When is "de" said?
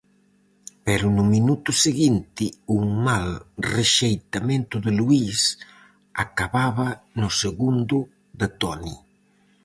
4.85-4.91, 8.39-8.47